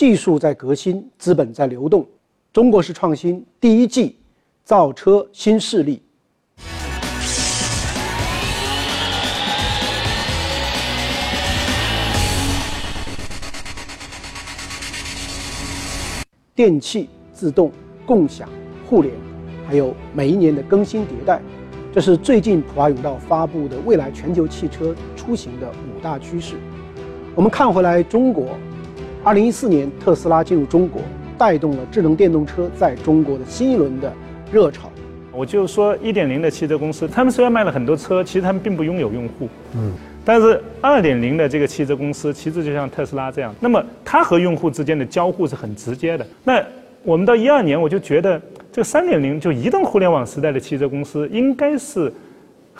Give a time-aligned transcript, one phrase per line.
[0.00, 2.08] 技术在革新，资本在流动。
[2.54, 4.16] 中国式创新第一季，
[4.64, 6.02] 造车新势力。
[16.54, 17.70] 电气、自动、
[18.06, 18.48] 共享、
[18.86, 19.14] 互联，
[19.68, 21.42] 还有每一年的更新迭代，
[21.92, 26.54] 这是最近普华永道发布的未来全球汽车出行的五大趋势。
[27.34, 28.58] 我们看回来，中国，
[29.22, 31.02] 二零一四年特斯拉进入中国，
[31.36, 34.10] 带动了智能电动车在中国的新一轮的
[34.50, 34.90] 热潮。
[35.30, 39.46] 我就说一点零的汽车公司，他们虽然卖了很多车，其实他们并不拥有用户。
[39.76, 39.92] 嗯。
[40.24, 46.26] 但是二点零的这个汽车公司，其实就像特斯拉这样，那么它和用户之间的交互是很直接的。
[46.42, 46.62] 那
[47.02, 48.40] 我们到一二年，我就觉得
[48.72, 52.10] 这个三点零就移动互联网时代的汽车公司，应该是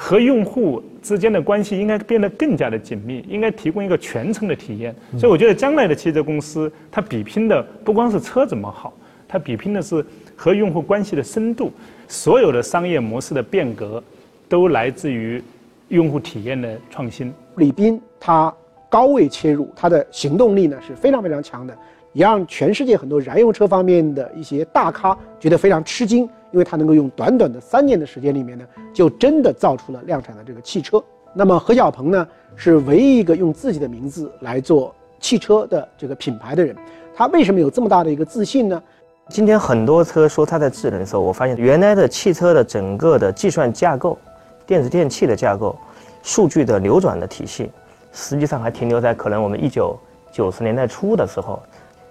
[0.02, 4.94] 和用户之间的关系应该变得更加的紧密，应该提供一个全程的体验。
[5.18, 8.94] 所以我觉得将来的汽车公司，它比拼的不光是车怎么好，
[9.28, 10.02] 它比拼的是
[10.34, 11.70] 和用户关系的深度。
[12.08, 14.02] 所有的商业模式的变革，
[14.48, 15.42] 都来自于。
[15.90, 18.54] 用户体验的创新，李斌他
[18.88, 21.76] 高位切入，他的行动力呢是非常非常强的，
[22.12, 31.02] 也让全世界很多燃油车方面的一些大咖觉得非常吃惊，因为他能够用短短的三年的时间里面呢，就真的造出了量产的这个汽车。
[31.32, 36.74] 那么何小鹏呢，是唯一一个用自己的名字来做汽车的这个品牌的人，
[37.14, 38.82] 他为什么有这么大的一个自信呢？
[39.28, 44.18] 今天很多车说它在智能的时候，我发现原来的汽车的整个的计算架构。
[44.66, 45.76] 电子电器的架构，
[46.22, 47.72] 数据的流转的体系，
[48.12, 49.98] 实际上还停留在可能我们一九
[50.30, 51.60] 九十年代初的时候，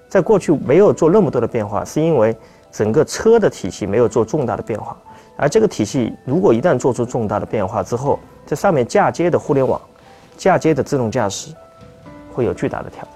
[0.10, 2.36] 在过去没有做那么多的变化，是因为
[2.72, 4.98] 整个车的体系没有做重大的变化，
[5.36, 9.80] 而这个体系如果一旦做出重大的变化之后，在上面嫁接的互联网，
[10.38, 11.54] 嫁接的自动驾驶，
[12.32, 13.12] 会有巨大的挑战。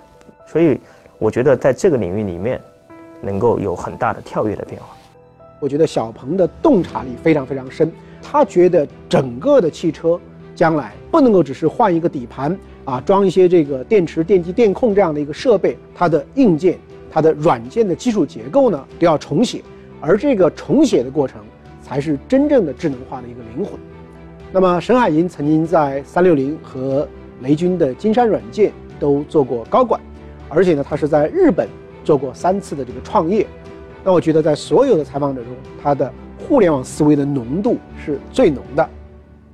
[0.48, 0.80] 所以，
[1.18, 2.62] 我觉得在这个领域里面，
[3.22, 4.88] 能够有很大的跳跃的变化。
[5.59, 7.92] 我觉得小鹏的洞察力非常非常深。
[8.22, 10.19] 他觉得整个的汽车
[10.56, 16.78] 将来不能够只是换一个底盘啊，装一些这个电池、电机、电控这样的一个设备，它的硬件、
[17.13, 19.62] 它的软件的基础结构呢都要重写，
[20.01, 21.40] 而这个重写的过程
[21.81, 23.79] 才是真正的智能化的一个灵魂。
[24.51, 27.07] 那么沈海银曾经在三六零和
[27.41, 30.01] 雷军的金山软件都做过高管，
[30.50, 31.69] 而且呢，他是在日本
[32.03, 33.45] 做过三次的这个创业。
[34.03, 35.51] 那我觉得在所有的采访者中，
[35.81, 36.12] 他的。
[36.45, 38.90] 互联网思维的浓度是最浓的。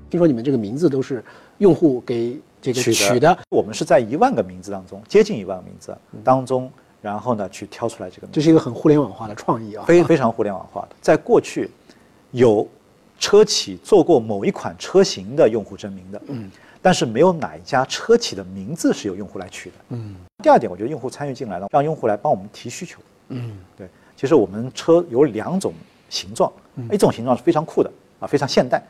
[0.10, 1.24] 听说你们这个名字都是
[1.60, 6.68] 用户给这个取的，我们是在一万个名字当中，接近一万个名字当中，
[7.02, 8.28] 然后呢去挑出来这个。
[8.32, 10.90] 这是一个很互联网化的创意啊，非非常互联网化的。
[11.02, 11.70] 在过去，
[12.32, 12.68] 有
[13.20, 16.50] 车企做过某一款车型的用户证明的，嗯，
[16.82, 20.16] 但是没有哪一家车企的名字是由用户来取的，嗯。
[20.44, 23.00] 第二点，我觉得用户参与进来了，让用户来帮我们提需求，
[23.30, 23.88] 嗯，对。
[24.16, 25.74] 其实我们车有两种。
[26.12, 26.52] 形状，
[26.92, 28.82] 一种形状是非常酷的啊，非常现代，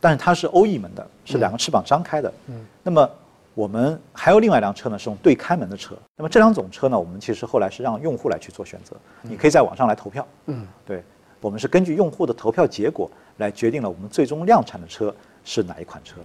[0.00, 2.32] 但是它是欧翼门的，是两个翅膀张开的。
[2.46, 3.10] 嗯，那么
[3.56, 5.96] 我们还有另外一辆车呢，是用对开门的车。
[6.14, 10.28] 那么这两种车呢，我们其实后来是让用户来去做选择，你可以在网上来投票。
[10.44, 11.02] 嗯，对，
[11.40, 15.12] 我们是根据用户的投票结果来决定了我们最终量产的车
[15.42, 16.16] 是哪一款车。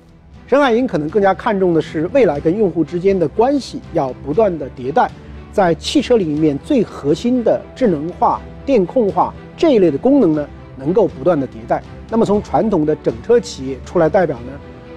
[0.46, 5.10] 沈海英可能更加看重的是未来跟用户之间的关系要不断的迭代，
[5.54, 9.34] 在汽车里面最核心的智能化、电控化。
[9.56, 11.82] 这一类的功能呢，能够不断的迭代。
[12.10, 14.52] 那么从传统的整车企业出来代表呢，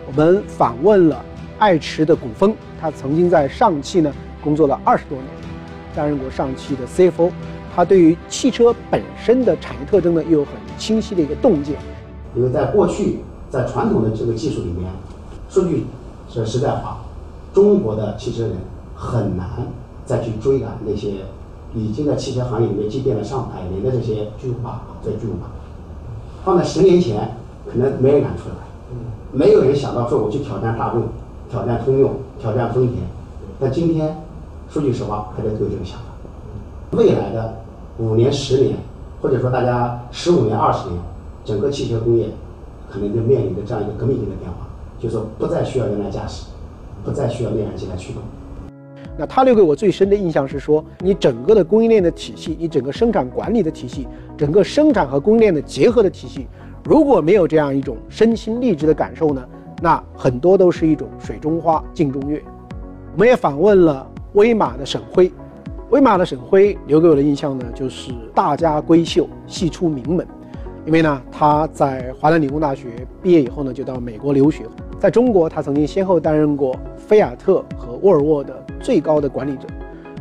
[0.09, 1.25] 我们访问了
[1.59, 5.29] 爱驰的古风，他曾经在上汽呢工作了二十多年，
[5.95, 7.31] 担任过上汽的 CFO。
[7.75, 11.77] 他对于汽车本身的产业特征呢，又有很清晰的一个洞见。
[12.35, 13.21] 因为在过去，
[13.51, 14.91] 在传统的这个技术里面，
[15.49, 15.87] 说句
[16.29, 16.99] 说实在话，
[17.53, 18.53] 中国的汽车人
[18.95, 19.49] 很难
[20.05, 21.13] 再去追赶那些。
[21.77, 25.49] 已经在汽车行业里面积淀了上百年的这些巨无霸，这巨无霸，
[26.45, 27.37] 放在十年前，
[27.69, 28.55] 可能没人敢出来，
[29.33, 31.03] 没有人想到说我去挑战大众、
[31.51, 32.99] 挑战通用、挑战丰田。
[33.61, 34.17] 但今天，
[34.69, 36.05] 说句实话，大家都有这个想法。
[36.93, 37.55] 未来的
[37.99, 38.77] 五年、十年，
[39.21, 41.01] 或者说大家十五年、二十年，
[41.45, 42.27] 整个汽车工业
[42.91, 44.67] 可能就面临着这样一个革命性的变化，
[44.99, 46.47] 就是说不再需要人来驾驶，
[47.05, 48.23] 不再需要内燃机来驱动。
[49.17, 56.49] 那他留给我最深的印象是说，你整个的供应链的体系，你整个生产管理的体系，整个生产和供应链的结合的体系，
[56.83, 59.41] 如果没有这样一种身心励志的感受呢，
[59.85, 62.43] 那很多都是一种水中花镜中月。
[63.13, 65.31] 我们也访问了威马的沈辉，
[65.91, 70.27] 威马的沈辉留给我的印象呢，就是大家闺秀，系出名门。
[70.87, 74.65] 因为呢，他在华南理工大学毕业以后呢，就到美国留学。
[74.99, 79.69] 在中国，他曾经先后担任过菲亚特和沃尔沃的最高的管理者。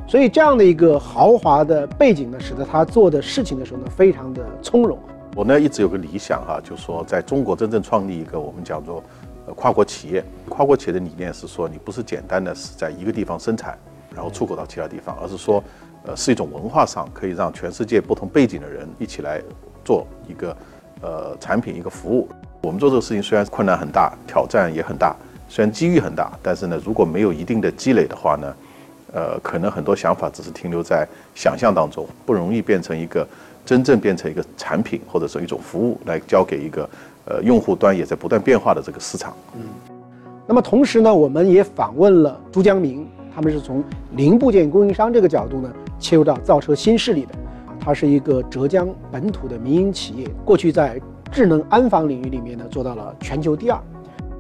[0.05, 4.99] 所以这样的一个豪华的背景呢，使得他做的事情的时候呢，非常的从容。
[5.37, 9.01] 我呢一直有个理想哈，就是说在中国真正创立一个我们叫做
[9.45, 10.23] 呃跨国企业。
[10.49, 13.77] 跨国企业的理念是说，你不是简单的是在一个地方生产，
[14.13, 15.63] 然后出口到其他地方，而是说，
[16.05, 19.41] 呃，是一种文化上可以让全世界不同背景的人一起来
[19.83, 20.55] 做一个
[21.01, 22.29] 呃产品一个服务。
[22.61, 25.15] 我们做这个事情虽然困难很大，挑战也很大，
[25.49, 28.55] 虽然机遇很大，但是呢，如果没有一定的积累的话呢，
[29.13, 33.25] 呃，可能很多想法只是停留在想象当中，不容易变成一个
[33.65, 36.89] 真正变成一个产品或者说一种服务来交给一个
[37.25, 39.33] 呃用户端也在不断变化的这个市场。
[39.55, 39.61] 嗯
[40.45, 43.81] 那么同时呢，我们也访问了朱江明，他们是从
[44.17, 47.31] 零部件供应商这个角度呢切入到造车新势力的。
[47.65, 51.01] 啊，它是一个浙江本土的民营企业，过去在
[51.31, 53.79] 智能安防领域里面呢做到了全球第二。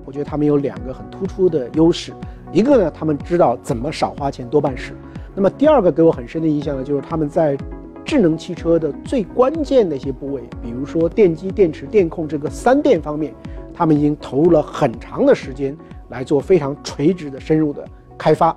[0.03, 2.11] 我觉得他们有两个很突出的优势，
[2.53, 4.95] 一个呢，他们知道怎么少花钱多办事。
[5.33, 7.57] 那么第二个给我很深的印象呢，就是他们在
[8.05, 13.33] 智能汽车的最关键的一些部位，比如说电机、电池、电控这个三电方面，
[13.73, 15.75] 他们已经投入了很长的时间
[16.09, 17.83] 来做非常垂直的深入的
[18.19, 18.55] 开发。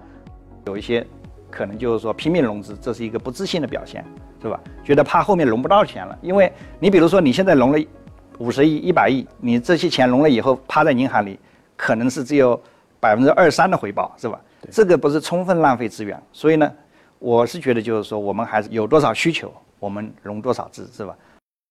[0.66, 1.06] 有一些
[1.50, 4.04] 可能就是说拼命融资，这是一个不自信的表现，
[4.42, 4.60] 是吧？
[4.84, 7.78] 觉得怕后面融不到钱了，因为你比如说你现在融了
[8.36, 11.38] 五十亿、一百亿，你这些钱融了以后趴在银行里，
[11.78, 12.60] 可能是只有
[13.00, 14.40] 百分之二三的回报，是吧？
[14.70, 16.72] 这个不是充分浪费资源，所以呢，
[17.18, 21.16] 我是觉得就是说我们还是有多少需求，我们融多少资，是吧？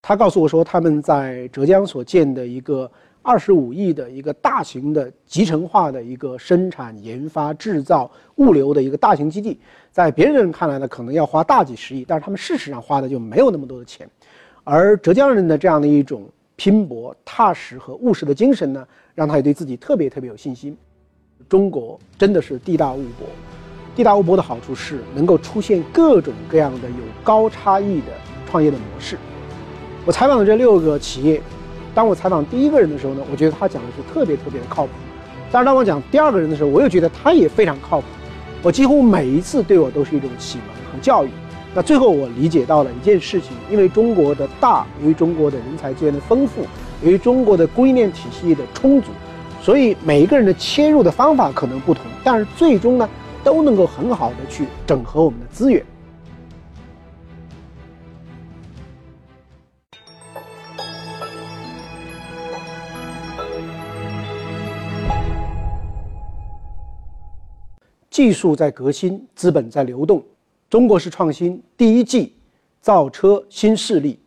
[0.01, 2.89] 他告诉我说，他们在浙江所建的一个
[3.21, 9.59] 二十五亿的一个大型的集成化的一个生产、研发、制造、物流的一个大型基地，
[9.91, 14.07] 在别人看来呢，可能要花大几十亿，但是他们事实上花的就没有那么多的钱。
[14.63, 20.77] 而浙江人的这样的一种拼搏、踏实和务实的精神呢，让他也对自己特别特别有信心。
[21.47, 23.27] 中国真的是地大物博，
[23.95, 28.07] 地大物博的好处是能够出现各种各样的有高差异的
[28.49, 29.17] 创业的模式。
[30.05, 31.41] 我采访的这六个企业，
[31.93, 34.91] 当我采访第一个人的时候呢，我觉得他讲的是特别特别的靠谱。
[35.51, 38.07] 但是当我讲第二个人的时候，我又觉得他也非常靠谱。
[38.61, 41.29] 我几乎每一次对我都是一种启蒙和教育。
[41.73, 46.65] 那最后我理解到了一件事情，因为中国的大，由于中国的人才资源的丰富，
[47.03, 49.11] 由于中国的供应链体系的充足，
[49.65, 53.09] 所以每一个人的切入的方法可能不同，但是最终呢，
[53.43, 55.83] 都能够很好的去整合我们的资源。
[68.11, 70.23] 技术在革新，资本在流动。
[70.69, 72.35] 中国式创新第一季，
[72.81, 74.19] 造车新势力。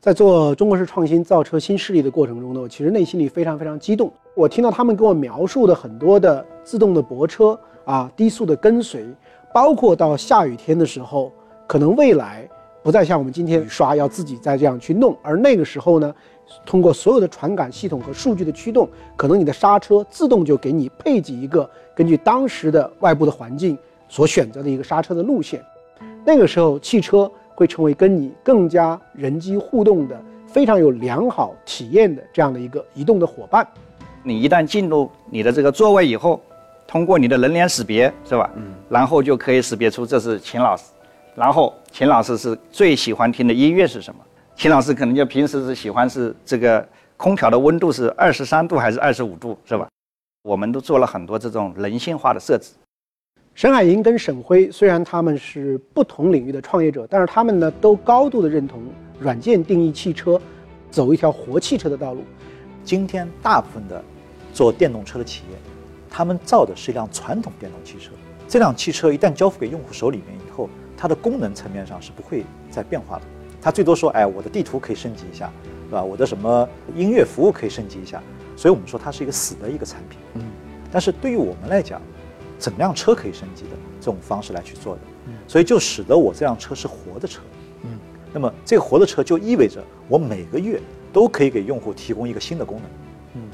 [0.00, 4.10] 在做中国式创新造车新势力的过程中呢，我其实内心里非常非常激动。
[4.34, 9.04] 我听到他们给我描述的很多的自动的泊车啊，低速的跟随，
[9.52, 11.30] 包括到下雨天的时候，
[11.66, 12.48] 可能未来
[12.82, 16.14] 不再像我们今天雨刷要自己再这样去弄，而那个时候呢，
[16.64, 23.76] 通过所有的传感系统和数据的驱动，可能你的刹车自动就给你配给一个根据当时的外部的环境
[24.08, 25.62] 所选择的一个刹车的路线。
[26.24, 27.30] 那个时候，汽车
[27.60, 33.68] 会成为跟你更加人机互动的、非常有良好体验的这样的一个移动的伙伴。
[34.22, 36.40] 你一旦进入你的这个座位以后，
[36.86, 38.50] 通过你的人脸识别，是吧？
[38.56, 38.72] 嗯。
[38.88, 40.84] 然后就可以识别出这是秦老师，
[41.34, 44.20] 然后秦老师是最喜欢听的音乐是什么？
[44.56, 46.82] 秦老师可能就平时是喜欢是这个
[47.18, 49.86] 空调的温度是二十三度还是二十五度，是吧？
[50.44, 52.70] 我们都做了很多这种人性化的设置。
[53.54, 58.80] 沈海银跟沈辉虽然他们是不同领域的创业者，但是他们呢都高度的认同
[59.18, 60.40] 软件定义汽车，
[60.90, 62.22] 走一条活汽车的道路。
[62.82, 64.02] 今天大部分的
[64.54, 65.56] 做电动车的企业，
[66.08, 68.12] 他们造的是一辆传统电动汽车。
[68.48, 73.22] 这辆汽车一旦交付给用户手里面以后，它的功能层面上是不会再变化的。
[73.60, 75.52] 它最多说，哎，我的地图可以升级一下，
[75.88, 76.02] 对吧？
[76.02, 76.66] 我的什么
[76.96, 78.22] 音乐服务可以升级一下。
[78.56, 80.18] 所以我们说它是一个死的一个产品。
[80.34, 80.42] 嗯。
[80.90, 82.00] 但是对于我们来讲，
[82.60, 85.00] 整辆车可以升级的这种方式来去做的，
[85.48, 87.40] 所以就使得我这辆车是活的车。
[87.82, 87.98] 嗯。
[88.32, 90.80] 那么这个活的车就意味着我每个月
[91.12, 93.42] 都可以给用户提供一个新的功能。
[93.42, 93.48] 嗯。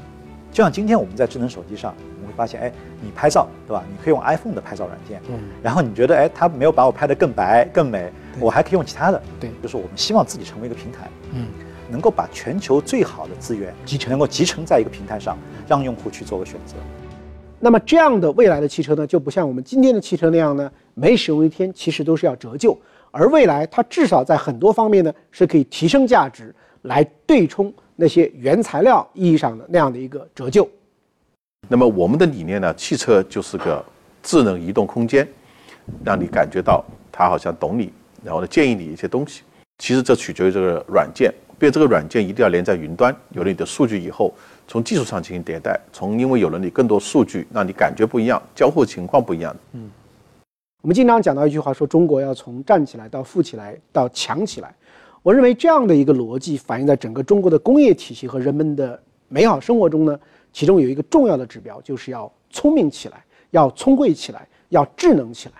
[0.51, 2.71] 就像今天我们在智能手机上，我们会发现，哎，
[3.01, 3.83] 你拍照，对吧？
[3.89, 5.21] 你可以用 iPhone 的拍照软件。
[5.29, 5.39] 嗯。
[5.63, 9.21] 然后你觉得，哎，它没有把我拍得更白更美，我还可以用其他的。
[9.39, 9.49] 对。
[9.63, 11.09] 就是我们希望自己成为一个平台。
[11.33, 11.47] 嗯。
[11.89, 15.37] 能够把全球最好的资源集成，能够集成在一个平台上，
[15.69, 16.75] 让用户去做个选择。
[17.59, 22.77] 那么这样的未来的汽车呢，就不像我们今天的汽车那样呢，每使用一天其实都是要折旧，
[23.09, 30.67] 而未来它至少在很多方面呢是可以提升价值，来对冲那些原材料意义上的那样的一个折旧。
[31.67, 33.83] 那么我们的理念呢，汽车就是个
[34.21, 35.27] 智能移动空间，
[36.03, 37.91] 让你感觉到它好像懂你，
[38.23, 39.41] 然后呢建议你一些东西。
[39.79, 44.33] 其实这取决于这个软件，并且这个软件一定要连在云端，有了你的数据以后，
[44.67, 49.55] 从技术上进行迭代，从因为有了你更多数据，让你感觉不一样，交互情况不一样。
[49.71, 49.89] 嗯，
[50.81, 54.75] 我们经常讲到一句话，说中国要从站起来到富起来到强起来。
[55.23, 60.19] 我认为这样的一个逻辑反映在整个中国的工业体系和人们的美好生活中呢，
[60.51, 65.55] 其中有一个重要的指标，就是要聪明起来，要聪慧起来，要智能起来。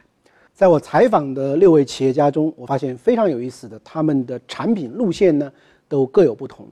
[0.53, 5.49] 在我采访的六位企业家中，我发现非常有意思的，他们的产品路线呢
[5.87, 6.67] 都各有不同。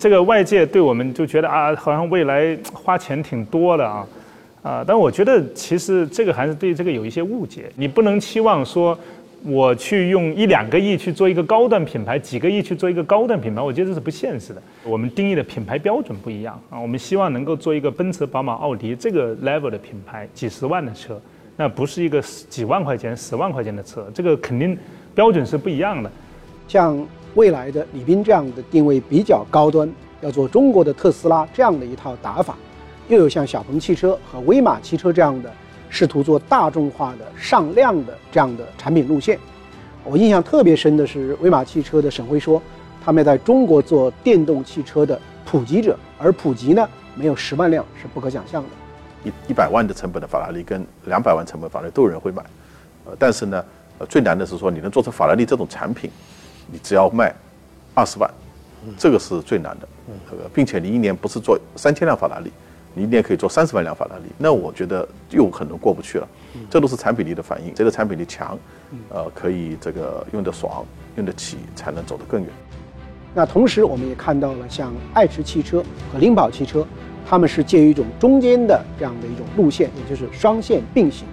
[0.00, 4.06] 这个外界对我们就觉得啊，好像未来花钱挺多的啊，
[4.62, 7.70] 啊，但我觉得其实这个还是对这个有一些误解。
[7.76, 8.98] 你不能期望说
[9.42, 14.62] 我去用一两个亿去做一个高端品牌，几个亿去做一个高端品牌，我觉得这是不现实的。
[14.84, 21.20] 我们定义的品牌标准不一样啊，我们希望能够做一个奔驰、宝马、奥迪这个 level 的品牌，几十万的车。
[21.56, 24.78] 那不是一个几万块钱、十万块钱的车，这个肯定
[25.14, 26.10] 标准是不一样的。
[26.66, 29.88] 像未来的李斌这样的定位比较高端，
[30.20, 32.56] 要做中国的特斯拉这样的一套打法，
[33.08, 35.52] 又有像小鹏汽车和威马汽车这样的
[35.88, 39.38] 试图做大众化的上量的这样的产品路线。
[40.04, 42.60] 我印象特别深的是威马汽车的沈辉说，
[43.04, 48.68] 他们在中国做电动汽车的普及者，而普及呢没有十万辆是不可想象的。
[49.22, 52.42] 一一百万的成本的法拉利跟两百万成本法拉利都有人会买，
[53.04, 53.62] 呃，但是呢，
[53.98, 56.10] 呃，最难的是说你能做成法拉利这种产品，
[56.70, 57.34] 你只要卖
[57.94, 58.30] 二十万，
[58.96, 59.88] 这个是最难的，
[60.30, 62.50] 这个，并且你一年不是做三千辆法拉利，
[62.94, 66.28] 你一年可以做三十万辆法拉利，那我觉得又可能过不去了，
[66.70, 68.58] 这都是产品力的反应，谁的产品力强，
[69.08, 70.84] 呃，可以这个用得爽，
[71.16, 72.50] 用得起，才能走得更远。
[73.34, 76.86] 那同时我们也看到了像爱驰汽车和灵宝汽车。
[77.28, 81.28] 他们是介于一种中间的这样的一种路线，也就是双线并行。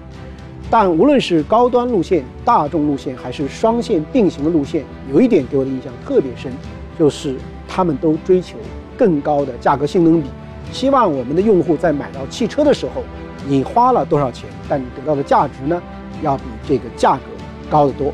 [0.69, 6.51] 但无论是高端路线、大众路线，还是双线并行的路线，有一点给我的印象特别深，
[6.99, 7.35] 就是
[7.67, 8.57] 他们都追求
[8.97, 10.27] 更高的价格性能比，
[10.71, 13.01] 希望我们的用户在买到汽车的时候，
[13.47, 15.81] 你花了多少钱，但你得到的价值呢，
[16.21, 17.21] 要比这个价格
[17.69, 18.11] 高得多。